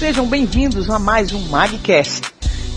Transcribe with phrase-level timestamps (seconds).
[0.00, 2.22] Sejam bem-vindos a mais um Magcast.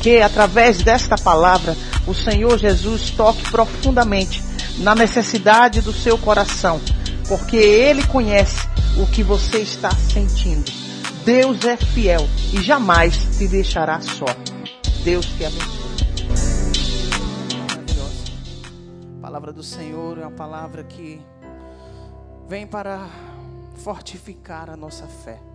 [0.01, 1.73] Que através desta palavra
[2.05, 4.43] o Senhor Jesus toque profundamente
[4.79, 6.81] na necessidade do seu coração,
[7.29, 8.67] porque Ele conhece
[9.01, 10.69] o que você está sentindo.
[11.23, 14.25] Deus é fiel e jamais te deixará só.
[15.05, 15.93] Deus te abençoe.
[19.17, 21.21] A palavra do Senhor é uma palavra que
[22.49, 23.07] vem para
[23.77, 25.52] fortificar a nossa fé.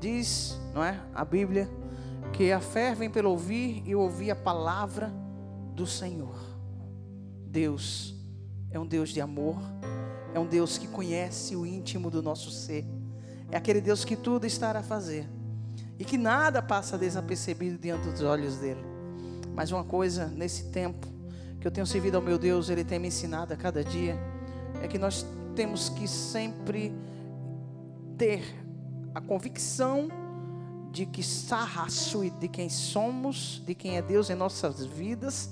[0.00, 1.00] Diz, não é?
[1.14, 1.68] A Bíblia
[2.32, 5.12] que a fé vem pelo ouvir e ouvir a palavra
[5.74, 6.38] do Senhor.
[7.46, 8.14] Deus
[8.70, 9.56] é um Deus de amor,
[10.34, 12.84] é um Deus que conhece o íntimo do nosso ser.
[13.50, 15.28] É aquele Deus que tudo está a fazer
[15.98, 18.84] e que nada passa desapercebido diante dos olhos dele.
[19.54, 21.06] Mas uma coisa nesse tempo
[21.60, 24.16] que eu tenho servido ao meu Deus, ele tem me ensinado a cada dia,
[24.80, 26.94] é que nós temos que sempre
[28.16, 28.44] ter
[29.18, 30.08] a convicção
[30.92, 35.50] de que sarraço de quem somos, de quem é Deus em nossas vidas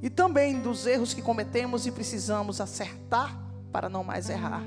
[0.00, 3.36] e também dos erros que cometemos e precisamos acertar
[3.72, 4.62] para não mais errar.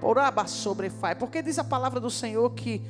[0.00, 2.82] Poraba sobrefai, porque diz a palavra do Senhor que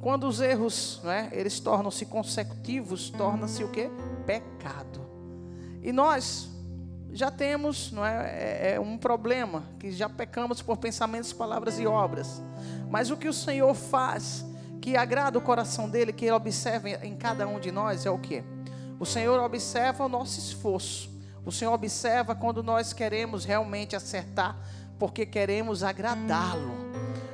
[0.00, 3.88] quando os erros, né, eles tornam-se consecutivos, torna-se o que?
[4.26, 5.06] Pecado.
[5.84, 6.50] E nós
[7.16, 11.86] já temos, não é, é, é um problema que já pecamos por pensamentos, palavras e
[11.86, 12.42] obras.
[12.90, 14.44] Mas o que o Senhor faz,
[14.82, 18.18] que agrada o coração dele, que ele observa em cada um de nós, é o
[18.18, 18.44] que?
[19.00, 21.10] O Senhor observa o nosso esforço.
[21.42, 24.54] O Senhor observa quando nós queremos realmente acertar,
[24.98, 26.74] porque queremos agradá-lo.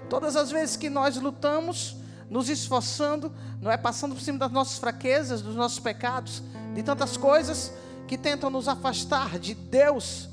[0.08, 1.96] Todas as vezes que nós lutamos,
[2.30, 6.41] nos esforçando, não é passando por cima das nossas fraquezas, dos nossos pecados,
[6.72, 7.72] de tantas coisas
[8.12, 10.28] que tentam nos afastar de Deus,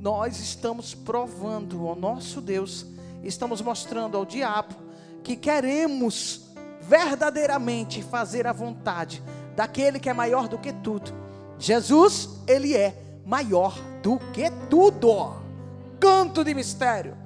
[0.00, 2.84] nós estamos provando ao nosso Deus,
[3.22, 4.74] estamos mostrando ao diabo
[5.22, 6.40] que queremos
[6.80, 9.22] verdadeiramente fazer a vontade
[9.54, 11.12] daquele que é maior do que tudo.
[11.56, 15.36] Jesus, ele é maior do que tudo.
[16.00, 17.16] Canto de mistério.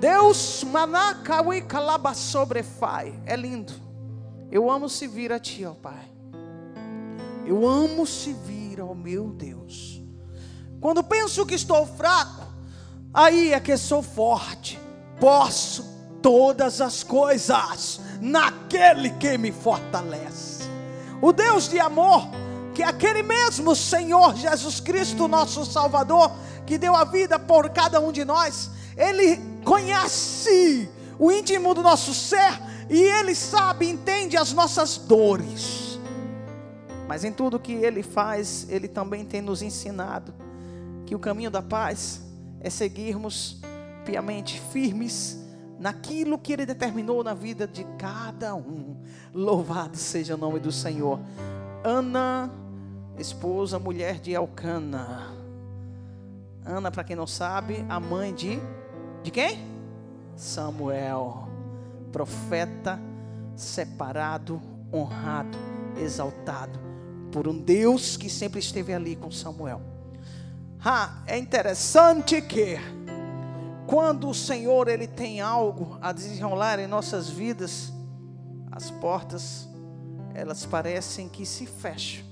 [0.00, 3.14] Deus manakawi kalaba sobrefai.
[3.24, 3.74] É lindo.
[4.50, 6.10] Eu amo se vir a ti, ó Pai.
[7.46, 10.02] Eu amo se vir ao meu Deus.
[10.80, 12.46] Quando penso que estou fraco,
[13.12, 14.78] aí é que sou forte.
[15.18, 20.64] Posso todas as coisas naquele que me fortalece.
[21.20, 22.28] O Deus de amor,
[22.74, 26.32] que é aquele mesmo Senhor Jesus Cristo, nosso Salvador,
[26.66, 32.12] que deu a vida por cada um de nós, Ele conhece o íntimo do nosso
[32.14, 35.83] ser e Ele sabe, entende as nossas dores.
[37.06, 40.34] Mas em tudo que Ele faz, Ele também tem nos ensinado
[41.06, 42.22] que o caminho da paz
[42.60, 43.60] é seguirmos
[44.04, 45.38] piamente firmes
[45.78, 48.96] naquilo que Ele determinou na vida de cada um.
[49.32, 51.20] Louvado seja o nome do Senhor.
[51.82, 52.50] Ana,
[53.18, 55.34] esposa, mulher de Elcana.
[56.64, 58.58] Ana, para quem não sabe, a mãe de
[59.22, 59.66] de quem?
[60.36, 61.48] Samuel,
[62.12, 63.00] profeta
[63.56, 64.60] separado,
[64.92, 65.56] honrado,
[65.96, 66.93] exaltado
[67.34, 69.82] por um Deus que sempre esteve ali com Samuel.
[70.84, 72.76] Ah, é interessante que
[73.88, 77.92] quando o Senhor ele tem algo a desenrolar em nossas vidas,
[78.70, 79.68] as portas
[80.32, 82.24] elas parecem que se fecham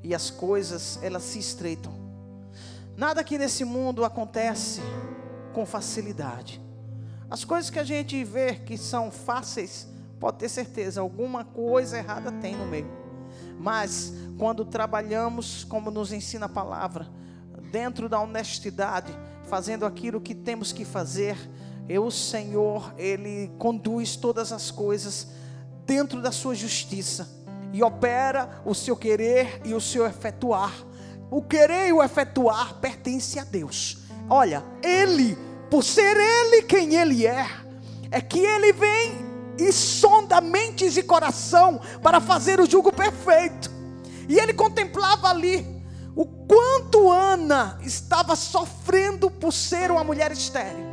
[0.00, 1.92] e as coisas elas se estreitam.
[2.96, 4.80] Nada aqui nesse mundo acontece
[5.52, 6.60] com facilidade.
[7.28, 9.88] As coisas que a gente vê que são fáceis,
[10.20, 13.03] pode ter certeza, alguma coisa errada tem no meio.
[13.58, 17.08] Mas quando trabalhamos, como nos ensina a palavra,
[17.70, 19.12] dentro da honestidade,
[19.44, 21.36] fazendo aquilo que temos que fazer,
[21.88, 25.28] eu, o Senhor, Ele conduz todas as coisas
[25.86, 27.28] dentro da sua justiça
[27.72, 30.72] e opera o seu querer e o seu efetuar.
[31.30, 33.98] O querer e o efetuar pertence a Deus.
[34.30, 35.36] Olha, Ele,
[35.68, 37.46] por ser Ele quem Ele é,
[38.10, 39.23] é que Ele vem
[39.58, 43.70] e sonda mentes e coração para fazer o jugo perfeito.
[44.28, 45.66] E Ele contemplava ali
[46.16, 50.84] o quanto Ana estava sofrendo por ser uma mulher estéril.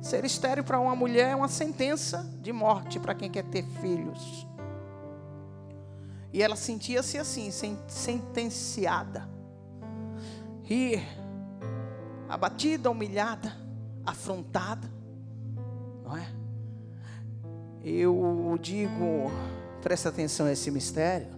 [0.00, 4.46] Ser estéril para uma mulher é uma sentença de morte para quem quer ter filhos.
[6.32, 7.50] E ela sentia-se assim,
[7.88, 9.28] sentenciada.
[10.70, 11.00] E
[12.28, 13.56] abatida, humilhada,
[14.04, 14.97] afrontada.
[16.08, 16.26] Não é?
[17.84, 19.30] Eu digo,
[19.82, 21.28] presta atenção a esse mistério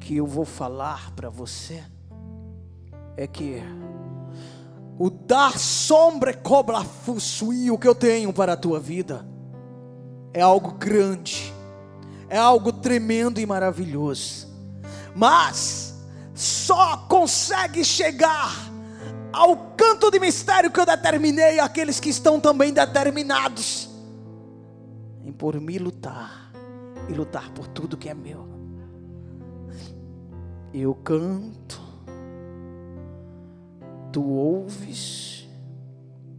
[0.00, 1.84] que eu vou falar para você
[3.14, 3.62] é que
[4.98, 9.26] o dar sombra cobra fusui o que eu tenho para a tua vida.
[10.32, 11.52] é algo grande,
[12.28, 14.48] é algo tremendo e maravilhoso,
[15.14, 16.02] mas
[16.34, 18.73] só consegue chegar
[19.34, 23.90] ao canto de mistério que eu determinei aqueles que estão também determinados
[25.24, 26.52] em por mim lutar
[27.08, 28.46] e lutar por tudo que é meu.
[30.72, 31.82] Eu canto,
[34.12, 35.48] tu ouves,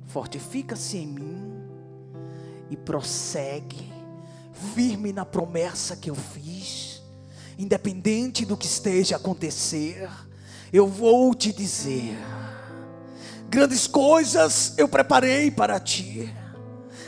[0.06, 1.54] fortifica-se em mim
[2.70, 3.92] e prossegue
[4.74, 7.04] firme na promessa que eu fiz,
[7.58, 10.10] independente do que esteja a acontecer,
[10.72, 12.18] eu vou te dizer:
[13.56, 16.34] grandes coisas eu preparei para ti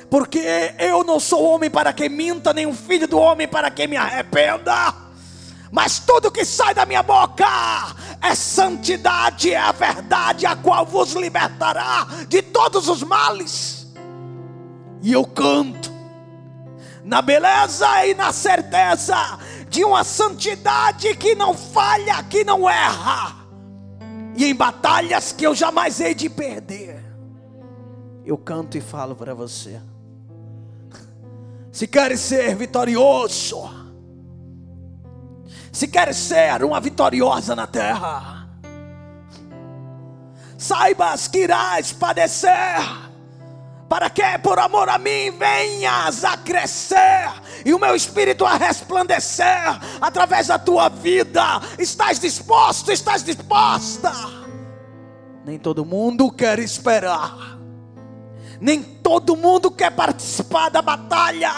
[0.09, 0.39] porque
[0.79, 3.97] eu não sou homem para que minta, nem um filho do homem para que me
[3.97, 4.93] arrependa.
[5.69, 7.45] Mas tudo que sai da minha boca
[8.21, 13.85] é santidade, é a verdade, a qual vos libertará de todos os males.
[15.01, 15.91] E eu canto
[17.03, 19.37] na beleza e na certeza
[19.69, 23.35] de uma santidade que não falha, que não erra,
[24.37, 27.03] e em batalhas que eu jamais hei de perder.
[28.23, 29.81] Eu canto e falo para você.
[31.71, 33.67] Se queres ser vitorioso,
[35.71, 38.47] se queres ser uma vitoriosa na terra,
[40.55, 42.77] saibas que irás padecer,
[43.89, 47.31] para que por amor a mim venhas a crescer
[47.65, 51.61] e o meu espírito a resplandecer através da tua vida.
[51.79, 52.91] Estás disposto?
[52.91, 54.11] Estás disposta?
[55.45, 57.57] Nem todo mundo quer esperar
[58.59, 61.51] nem todo mundo quer participar da batalha,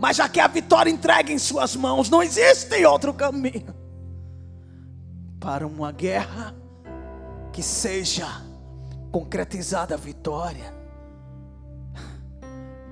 [0.00, 3.74] mas já que a vitória entregue em suas mãos, não existe outro caminho
[5.40, 6.54] para uma guerra
[7.52, 8.26] que seja
[9.12, 10.76] concretizada a vitória.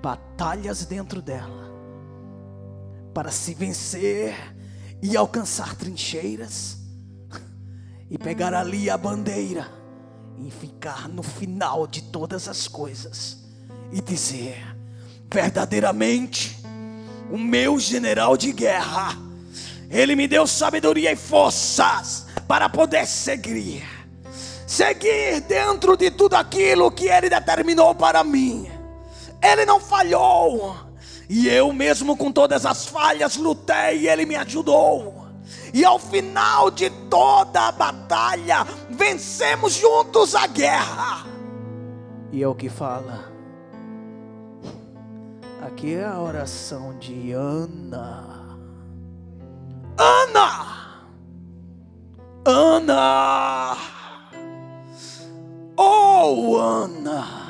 [0.06, 1.68] Batalhas dentro dela
[3.12, 4.36] para se vencer
[5.02, 6.78] e alcançar trincheiras
[8.08, 9.66] e pegar ali a bandeira
[10.38, 13.48] em ficar no final de todas as coisas
[13.90, 14.64] e dizer:
[15.28, 16.56] verdadeiramente,
[17.28, 19.08] o meu general de guerra,
[19.90, 23.82] ele me deu sabedoria e forças para poder seguir,
[24.68, 28.75] seguir dentro de tudo aquilo que ele determinou para mim.
[29.42, 30.76] Ele não falhou,
[31.28, 35.26] e eu mesmo com todas as falhas lutei e ele me ajudou.
[35.72, 41.26] E ao final de toda a batalha, vencemos juntos a guerra.
[42.32, 43.32] E é o que fala.
[45.62, 48.24] Aqui é a oração de Ana.
[49.98, 50.76] Ana!
[52.44, 53.76] Ana!
[55.76, 57.45] Oh, Ana!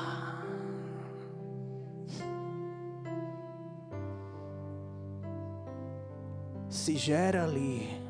[6.86, 8.00] Se gera ali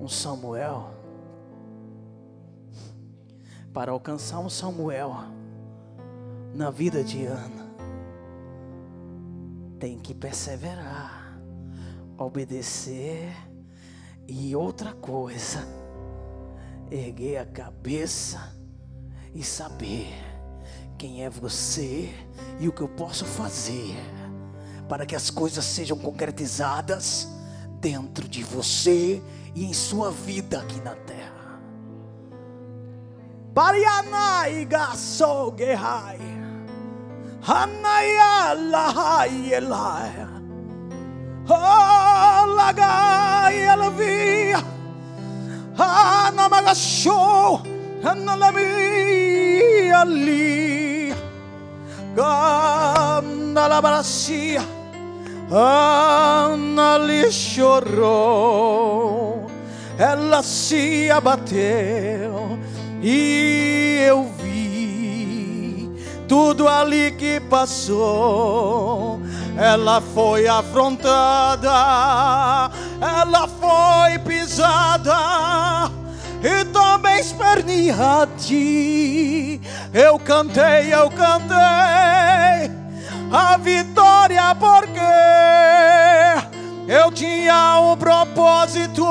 [0.00, 0.94] um Samuel,
[3.70, 5.14] para alcançar um Samuel
[6.54, 7.66] na vida de Ana,
[9.78, 11.38] tem que perseverar,
[12.16, 13.30] obedecer
[14.26, 15.58] e outra coisa,
[16.90, 18.56] erguer a cabeça
[19.34, 20.14] e saber
[20.96, 22.08] quem é você
[22.58, 23.94] e o que eu posso fazer
[24.88, 27.28] para que as coisas sejam concretizadas
[27.80, 29.22] dentro de você
[29.54, 31.60] e em sua vida aqui na terra.
[33.54, 36.18] Parianai gaso gehai.
[37.42, 40.26] Hanaya lahai elai.
[42.56, 44.64] Lagai elavia.
[45.76, 47.62] Hanamagasho.
[48.02, 51.14] Hanalami ali.
[52.14, 54.77] Gandalabrasia.
[55.50, 58.66] Ana lhe chorou,
[59.98, 62.58] ela se abateu
[63.02, 65.90] e eu vi
[66.28, 69.22] tudo ali que passou.
[69.56, 71.70] Ela foi afrontada,
[73.00, 75.90] ela foi pisada
[76.42, 78.38] e também esperneada.
[79.94, 82.77] Eu cantei, eu cantei
[83.30, 85.00] a vitória porque
[86.90, 89.04] eu tinha um propósito.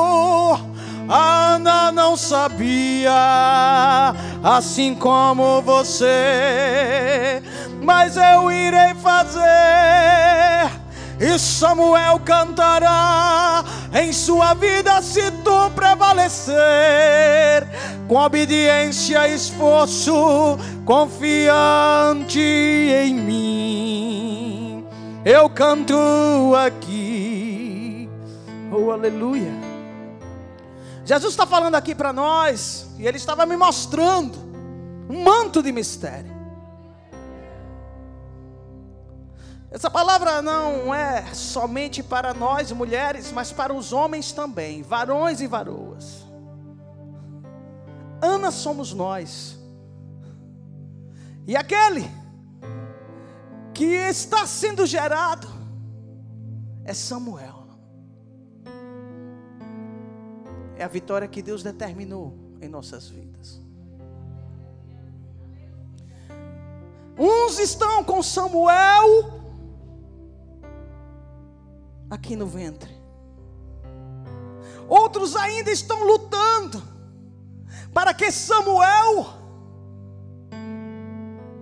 [1.09, 3.13] Ana não sabia,
[4.43, 7.41] assim como você,
[7.81, 9.41] mas eu irei fazer.
[11.19, 16.55] E Samuel cantará em sua vida se tu prevalecer,
[18.07, 23.86] com obediência e esforço, confiante em mim.
[25.29, 25.93] Eu canto
[26.55, 28.09] aqui.
[28.71, 29.51] Oh, aleluia.
[31.03, 34.37] Jesus está falando aqui para nós, e Ele estava me mostrando
[35.09, 36.31] um manto de mistério.
[39.69, 45.47] Essa palavra não é somente para nós mulheres, mas para os homens também, varões e
[45.47, 46.25] varoas.
[48.21, 49.57] Ana somos nós.
[51.45, 52.09] E aquele
[53.77, 55.47] que está sendo gerado
[56.83, 57.67] é Samuel.
[60.75, 63.61] É a vitória que Deus determinou em nossas vidas.
[67.19, 69.43] Uns estão com Samuel
[72.09, 72.97] aqui no ventre.
[74.89, 76.81] Outros ainda estão lutando
[77.93, 79.36] para que Samuel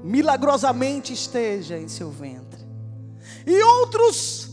[0.05, 2.63] milagrosamente esteja em seu ventre.
[3.45, 4.51] E outros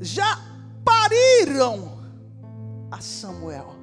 [0.00, 0.38] já
[0.84, 1.98] pariram
[2.88, 3.74] a Samuel.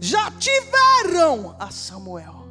[0.00, 2.48] Já tiveram a Samuel.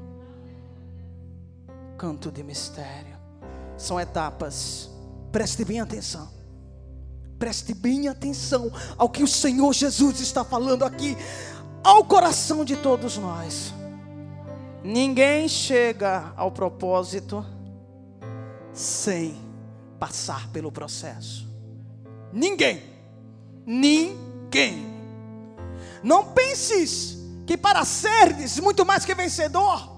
[1.98, 3.18] Canto de mistério.
[3.78, 4.90] São etapas.
[5.32, 6.30] Preste bem atenção.
[7.38, 11.18] Preste bem atenção ao que o Senhor Jesus está falando aqui
[11.84, 13.74] ao coração de todos nós.
[14.86, 17.44] Ninguém chega ao propósito
[18.72, 19.36] sem
[20.00, 21.48] passar pelo processo.
[22.32, 22.84] Ninguém.
[23.66, 24.86] Ninguém.
[26.04, 29.92] Não penses que para seres muito mais que vencedor,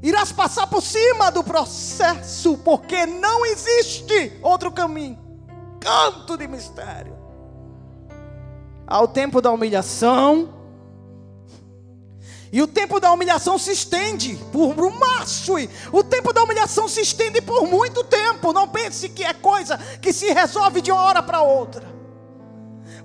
[0.00, 5.18] irás passar por cima do processo, porque não existe outro caminho
[5.80, 7.18] canto de mistério.
[8.86, 10.59] Ao tempo da humilhação,
[12.52, 15.56] e o tempo da humilhação se estende por um março.
[15.58, 18.52] E o tempo da humilhação se estende por muito tempo.
[18.52, 21.86] Não pense que é coisa que se resolve de uma hora para outra.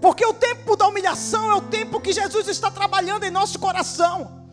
[0.01, 4.43] Porque o tempo da humilhação é o tempo que Jesus está trabalhando em nosso coração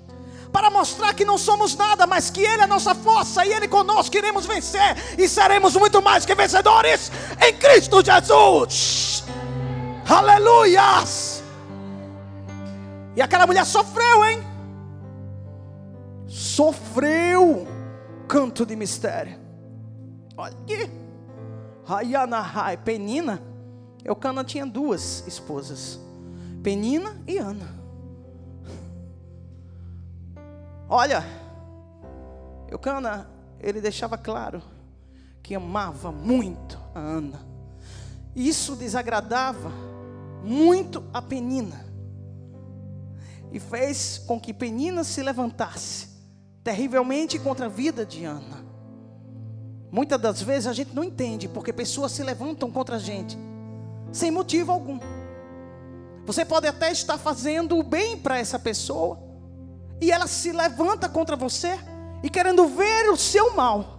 [0.52, 3.66] para mostrar que não somos nada, mas que Ele é a nossa força e Ele
[3.66, 9.24] conosco iremos vencer e seremos muito mais que vencedores em Cristo Jesus.
[10.06, 11.42] Aleluias!
[13.16, 14.51] E aquela mulher sofreu, hein?
[16.32, 17.66] Sofreu.
[18.26, 19.38] Canto de mistério.
[20.34, 20.90] Olha aqui.
[21.84, 23.42] Rayanahai, Penina.
[24.02, 26.00] Eucana tinha duas esposas.
[26.62, 27.68] Penina e Ana.
[30.88, 31.22] Olha,
[32.70, 33.28] Eucana,
[33.60, 34.62] ele deixava claro
[35.42, 37.46] que amava muito a Ana.
[38.34, 39.70] Isso desagradava
[40.42, 41.84] muito a Penina.
[43.52, 46.11] E fez com que Penina se levantasse
[46.62, 48.64] terrivelmente contra a vida de Ana.
[49.90, 53.36] Muitas das vezes a gente não entende porque pessoas se levantam contra a gente
[54.12, 55.00] sem motivo algum.
[56.24, 59.18] Você pode até estar fazendo o bem para essa pessoa,
[60.00, 61.78] e ela se levanta contra você
[62.22, 63.98] e querendo ver o seu mal.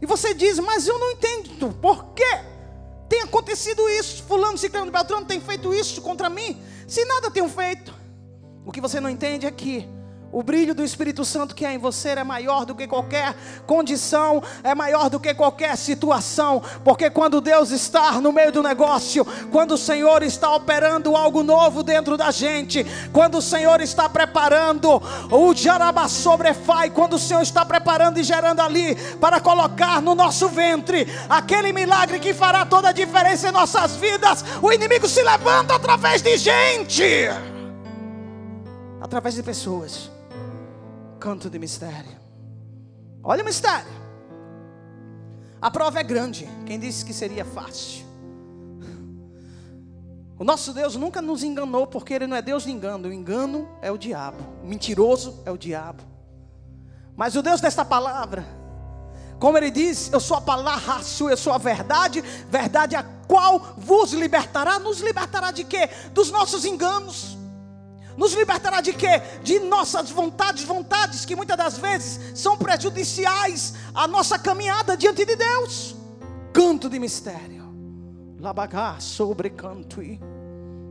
[0.00, 2.40] E você diz, mas eu não entendo, por quê?
[3.08, 7.94] Tem acontecido isso, fulano, ciclano, beltrano tem feito isso contra mim, se nada tenho feito.
[8.64, 9.88] O que você não entende é que
[10.32, 13.36] o brilho do Espírito Santo que é em você é maior do que qualquer
[13.66, 19.26] condição, é maior do que qualquer situação, porque quando Deus está no meio do negócio,
[19.50, 25.02] quando o Senhor está operando algo novo dentro da gente, quando o Senhor está preparando
[25.30, 30.48] o jarabá sobrefai, quando o Senhor está preparando e gerando ali para colocar no nosso
[30.48, 35.74] ventre aquele milagre que fará toda a diferença em nossas vidas, o inimigo se levanta
[35.74, 37.04] através de gente,
[39.00, 40.11] através de pessoas
[41.22, 42.20] canto de mistério.
[43.22, 43.92] Olha o mistério.
[45.60, 46.48] A prova é grande.
[46.66, 48.04] Quem disse que seria fácil?
[50.36, 53.08] O nosso Deus nunca nos enganou, porque Ele não é Deus de engano.
[53.08, 54.42] O engano é o diabo.
[54.64, 56.02] O mentiroso é o diabo.
[57.14, 58.44] Mas o Deus desta palavra,
[59.38, 61.00] como Ele diz, eu sou a palavra,
[61.30, 64.80] eu sou a verdade, verdade a qual vos libertará.
[64.80, 65.88] Nos libertará de quê?
[66.12, 67.38] Dos nossos enganos.
[68.16, 69.22] Nos libertará de quê?
[69.42, 75.36] De nossas vontades, vontades que muitas das vezes são prejudiciais à nossa caminhada diante de
[75.36, 75.96] Deus.
[76.52, 77.62] Canto de mistério.
[78.38, 80.20] Labagá sobre canto e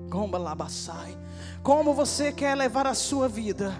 [0.10, 1.18] comba labassai.
[1.62, 3.74] Como você quer levar a sua vida?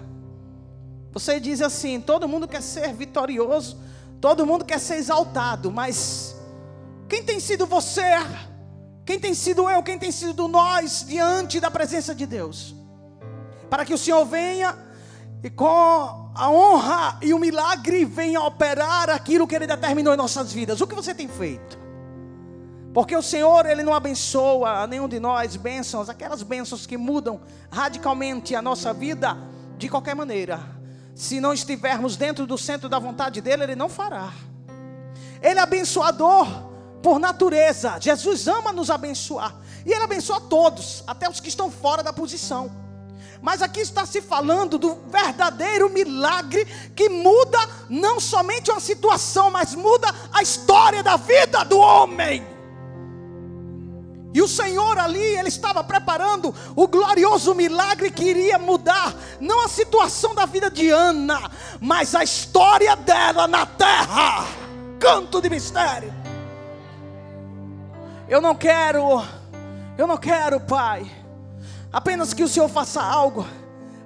[1.12, 3.78] Você diz assim: todo mundo quer ser vitorioso,
[4.20, 6.36] todo mundo quer ser exaltado, mas
[7.08, 8.02] quem tem sido você?
[9.04, 9.82] Quem tem sido eu?
[9.82, 12.74] Quem tem sido nós diante da presença de Deus?
[13.72, 14.76] Para que o Senhor venha
[15.42, 20.52] e com a honra e o milagre venha operar aquilo que Ele determinou em nossas
[20.52, 20.82] vidas.
[20.82, 21.78] O que você tem feito?
[22.92, 28.54] Porque o Senhor, Ele não abençoa nenhum de nós bênçãos, aquelas bênçãos que mudam radicalmente
[28.54, 29.38] a nossa vida
[29.78, 30.60] de qualquer maneira.
[31.14, 34.34] Se não estivermos dentro do centro da vontade dEle, Ele não fará.
[35.40, 36.46] Ele é abençoador
[37.02, 37.96] por natureza.
[37.98, 39.56] Jesus ama nos abençoar.
[39.86, 42.81] E Ele abençoa todos, até os que estão fora da posição.
[43.42, 47.58] Mas aqui está se falando do verdadeiro milagre que muda
[47.90, 52.46] não somente uma situação, mas muda a história da vida do homem.
[54.32, 59.68] E o Senhor ali, ele estava preparando o glorioso milagre que iria mudar, não a
[59.68, 64.46] situação da vida de Ana, mas a história dela na terra.
[65.00, 66.14] Canto de mistério.
[68.28, 69.22] Eu não quero,
[69.98, 71.10] eu não quero, Pai,
[71.92, 73.46] apenas que o Senhor faça algo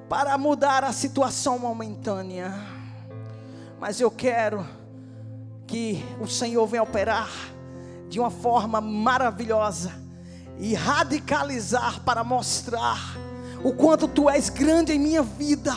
[0.09, 2.53] para mudar a situação momentânea,
[3.79, 4.67] mas eu quero
[5.67, 7.31] que o Senhor venha operar
[8.09, 9.93] de uma forma maravilhosa
[10.59, 13.17] e radicalizar para mostrar
[13.63, 15.77] o quanto tu és grande em minha vida,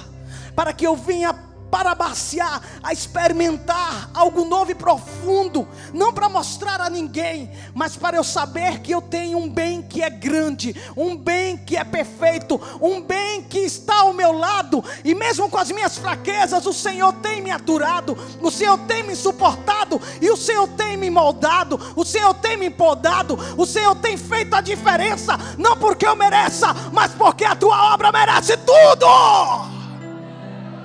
[0.56, 1.34] para que eu venha
[1.70, 8.18] para baciar, a experimentar algo novo e profundo, não para mostrar a ninguém, mas para
[8.18, 12.60] eu saber que eu tenho um bem que é grande, um bem que é perfeito,
[12.82, 17.14] um bem que está ao meu lado, e mesmo com as minhas fraquezas, o Senhor
[17.14, 22.04] tem me aturado, o Senhor tem me suportado, e o Senhor tem me moldado, o
[22.04, 27.12] Senhor tem me podado, o Senhor tem feito a diferença, não porque eu mereça, mas
[27.14, 29.79] porque a tua obra merece tudo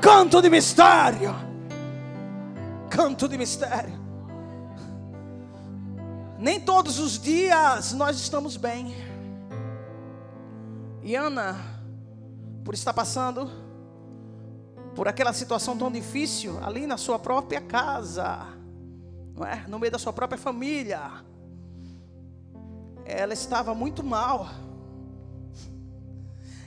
[0.04, 1.34] canto de mistério.
[2.90, 3.98] Canto de mistério.
[6.38, 8.94] Nem todos os dias nós estamos bem.
[11.02, 11.56] E Ana,
[12.62, 13.50] por estar passando
[14.94, 18.46] por aquela situação tão difícil ali na sua própria casa,
[19.34, 19.64] não é?
[19.66, 21.00] No meio da sua própria família.
[23.06, 24.50] Ela estava muito mal.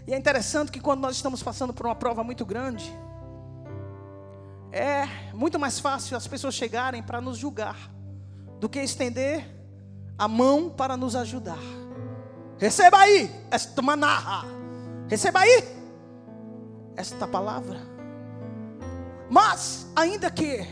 [0.07, 2.91] E é interessante que quando nós estamos passando por uma prova muito grande,
[4.71, 7.91] é muito mais fácil as pessoas chegarem para nos julgar
[8.59, 9.45] do que estender
[10.17, 11.59] a mão para nos ajudar.
[12.57, 14.45] Receba aí esta manarra.
[15.07, 15.63] Receba aí
[16.95, 17.79] esta palavra.
[19.29, 20.65] Mas, ainda que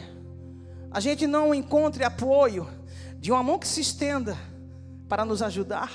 [0.90, 2.68] a gente não encontre apoio
[3.18, 4.38] de uma mão que se estenda
[5.08, 5.92] para nos ajudar,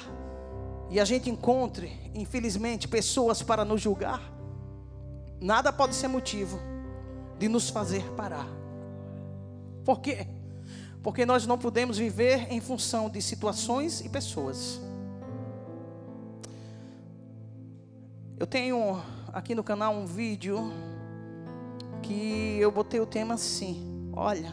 [0.90, 4.20] e a gente encontre, infelizmente, pessoas para nos julgar,
[5.40, 6.58] nada pode ser motivo
[7.40, 8.46] de nos fazer parar.
[9.82, 10.26] Por quê?
[11.02, 14.78] Porque nós não podemos viver em função de situações e pessoas.
[18.38, 20.70] Eu tenho aqui no canal um vídeo
[22.02, 24.52] que eu botei o tema assim: olha,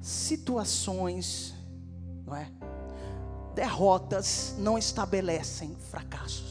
[0.00, 1.54] situações,
[2.24, 2.50] não é?
[3.54, 6.49] Derrotas não estabelecem fracassos.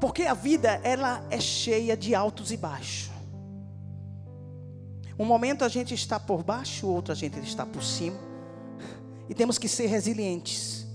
[0.00, 3.10] Porque a vida ela é cheia de altos e baixos.
[5.18, 8.18] Um momento a gente está por baixo, outro a gente está por cima.
[9.28, 10.86] E temos que ser resilientes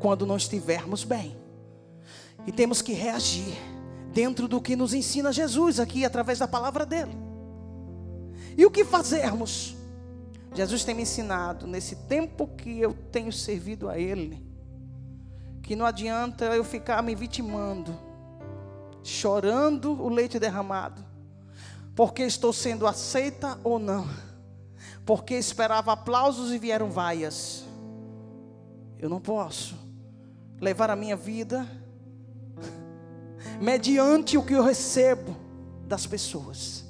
[0.00, 1.36] quando não estivermos bem.
[2.46, 3.56] E temos que reagir
[4.12, 7.16] dentro do que nos ensina Jesus aqui através da palavra dele.
[8.58, 9.76] E o que fazermos?
[10.52, 14.44] Jesus tem me ensinado nesse tempo que eu tenho servido a ele,
[15.62, 18.09] que não adianta eu ficar me vitimando
[19.02, 21.04] chorando o leite derramado,
[21.94, 24.08] porque estou sendo aceita ou não,
[25.04, 27.64] porque esperava aplausos e vieram vaias.
[28.98, 29.74] Eu não posso
[30.60, 31.66] levar a minha vida
[33.60, 35.36] mediante o que eu recebo
[35.86, 36.84] das pessoas,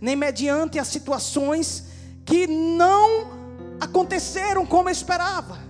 [0.00, 1.86] nem mediante as situações
[2.24, 3.30] que não
[3.80, 5.64] aconteceram como eu esperava.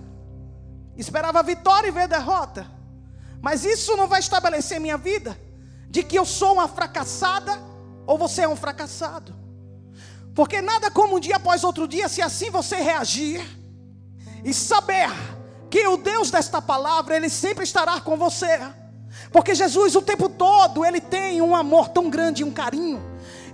[0.97, 2.65] Esperava vitória e ver derrota.
[3.39, 5.37] Mas isso não vai estabelecer minha vida
[5.97, 7.59] de que eu sou uma fracassada
[8.05, 9.33] ou você é um fracassado.
[10.35, 13.43] Porque nada como um dia após outro dia, se assim você reagir
[14.45, 15.09] e saber
[15.71, 18.59] que o Deus desta palavra, ele sempre estará com você.
[19.31, 23.01] Porque Jesus o tempo todo, ele tem um amor tão grande, um carinho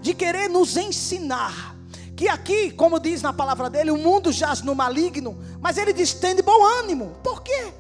[0.02, 1.74] de querer nos ensinar
[2.14, 6.14] que aqui, como diz na palavra dele, o mundo jaz no maligno, mas ele diz:
[6.14, 7.16] tem de bom ânimo.
[7.24, 7.74] Por quê?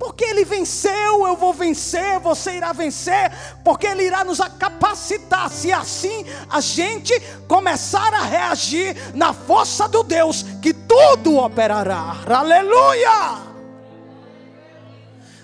[0.00, 3.30] Porque ele venceu, eu vou vencer, você irá vencer,
[3.62, 5.50] porque ele irá nos capacitar.
[5.50, 7.12] Se assim a gente
[7.46, 12.16] começar a reagir na força do Deus que tudo operará.
[12.26, 13.42] Aleluia!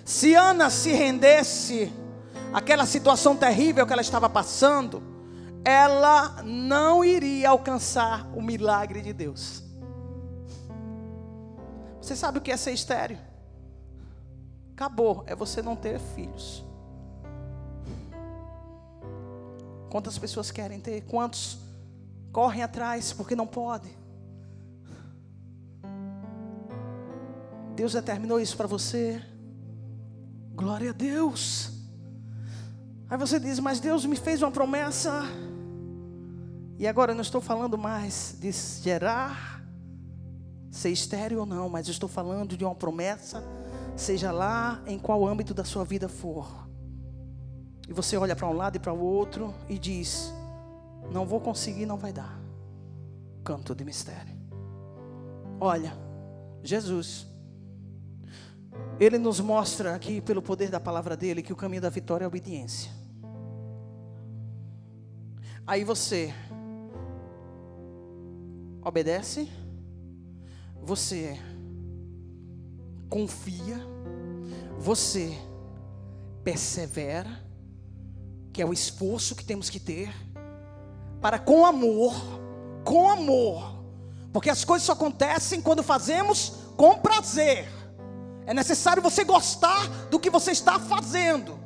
[0.07, 1.93] Se Ana se rendesse
[2.51, 5.03] àquela situação terrível que ela estava passando,
[5.67, 9.63] ela não iria alcançar o milagre de Deus.
[12.01, 13.36] Você sabe o que é ser estéreo?
[14.77, 16.63] Acabou, é você não ter filhos.
[19.89, 21.01] Quantas pessoas querem ter?
[21.07, 21.59] Quantos
[22.31, 23.97] correm atrás porque não podem?
[27.75, 29.25] Deus determinou isso para você.
[30.55, 31.71] Glória a Deus.
[33.09, 35.23] Aí você diz, mas Deus me fez uma promessa.
[36.79, 39.63] E agora eu não estou falando mais de gerar,
[40.71, 43.43] ser estéreo ou não, mas estou falando de uma promessa,
[43.97, 46.69] seja lá em qual âmbito da sua vida for.
[47.89, 50.33] E você olha para um lado e para o outro e diz:
[51.11, 52.39] Não vou conseguir, não vai dar.
[53.43, 54.37] Canto de mistério.
[55.59, 55.93] Olha,
[56.63, 57.27] Jesus
[58.99, 62.27] ele nos mostra aqui, pelo poder da palavra dele, que o caminho da vitória é
[62.27, 62.91] a obediência.
[65.67, 66.33] Aí você
[68.83, 69.51] obedece,
[70.81, 71.39] você
[73.09, 73.81] confia,
[74.79, 75.37] você
[76.45, 77.45] persevera,
[78.53, 80.15] que é o esforço que temos que ter,
[81.21, 82.15] para com amor,
[82.85, 83.83] com amor,
[84.33, 87.69] porque as coisas só acontecem quando fazemos com prazer.
[88.47, 91.59] É necessário você gostar do que você está fazendo.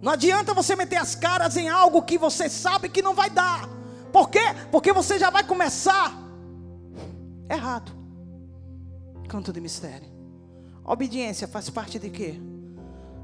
[0.00, 3.68] Não adianta você meter as caras em algo que você sabe que não vai dar.
[4.12, 4.40] Por quê?
[4.70, 6.16] Porque você já vai começar
[7.50, 7.92] errado.
[9.28, 10.17] Canto de mistério.
[10.88, 12.40] Obediência faz parte de quê?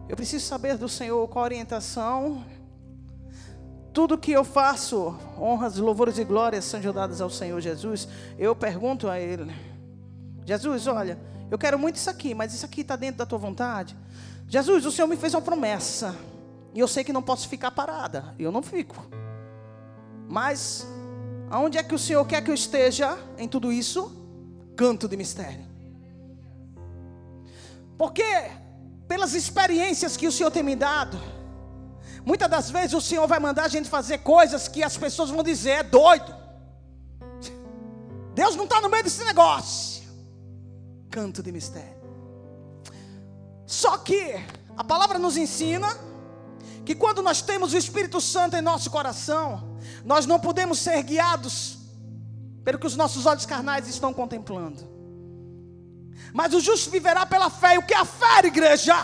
[0.07, 2.45] Eu preciso saber do Senhor qual a orientação.
[3.91, 8.07] Tudo que eu faço, honras, louvores e glórias são dadas ao Senhor Jesus.
[8.39, 9.51] Eu pergunto a Ele:
[10.45, 11.19] Jesus, olha,
[11.51, 13.97] eu quero muito isso aqui, mas isso aqui está dentro da tua vontade.
[14.47, 16.15] Jesus, o Senhor me fez uma promessa.
[16.75, 18.35] E eu sei que não posso ficar parada.
[18.39, 19.07] Eu não fico.
[20.29, 20.87] Mas,
[21.49, 24.13] aonde é que o Senhor quer que eu esteja em tudo isso?
[24.77, 25.74] Canto de mistério.
[27.97, 28.25] Porque,
[29.09, 31.21] pelas experiências que o Senhor tem me dado,
[32.25, 35.43] muitas das vezes o Senhor vai mandar a gente fazer coisas que as pessoas vão
[35.43, 36.35] dizer: é doido.
[38.35, 40.05] Deus não está no meio desse negócio
[41.15, 41.95] canto de mistério.
[43.65, 44.35] Só que
[44.77, 45.97] a palavra nos ensina
[46.85, 51.79] que quando nós temos o Espírito Santo em nosso coração, nós não podemos ser guiados
[52.65, 54.94] pelo que os nossos olhos carnais estão contemplando.
[56.33, 57.75] Mas o justo viverá pela fé.
[57.75, 58.95] E o que é a fé, igreja?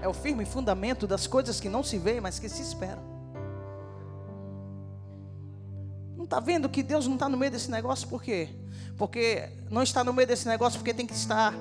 [0.00, 3.12] É o firme fundamento das coisas que não se vê, mas que se esperam.
[6.32, 8.48] Está vendo que Deus não está no meio desse negócio por quê?
[8.96, 11.54] Porque não está no meio desse negócio porque tem que estar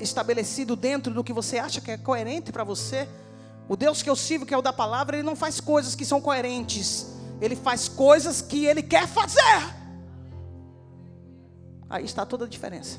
[0.00, 3.08] estabelecido dentro do que você acha que é coerente para você.
[3.68, 6.04] O Deus que eu sirvo, que é o da palavra, ele não faz coisas que
[6.04, 7.06] são coerentes.
[7.40, 9.74] Ele faz coisas que ele quer fazer.
[11.88, 12.98] Aí está toda a diferença.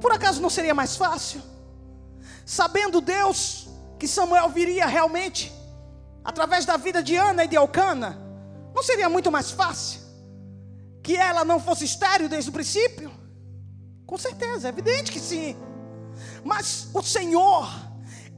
[0.00, 1.40] Por acaso não seria mais fácil?
[2.44, 5.52] Sabendo Deus que Samuel viria realmente
[6.22, 8.18] através da vida de Ana e de Elcana,
[8.74, 10.04] não seria muito mais fácil?
[11.04, 13.12] que ela não fosse estéreo desde o princípio?
[14.06, 15.54] Com certeza, é evidente que sim.
[16.42, 17.68] Mas o Senhor,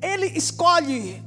[0.01, 1.23] Ele escolhe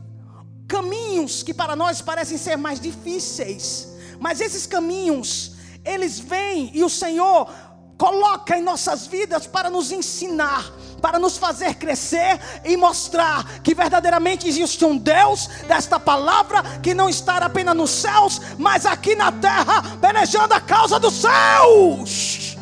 [0.67, 3.88] caminhos que para nós parecem ser mais difíceis,
[4.19, 5.53] mas esses caminhos,
[5.84, 7.49] eles vêm e o Senhor
[7.97, 14.47] coloca em nossas vidas para nos ensinar, para nos fazer crescer e mostrar que verdadeiramente
[14.47, 19.82] existe um Deus desta palavra que não está apenas nos céus, mas aqui na terra,
[19.99, 22.58] pelejando a causa dos céus.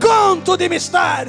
[0.00, 1.28] Canto de mistério.